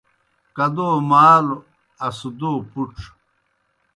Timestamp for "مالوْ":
1.09-1.57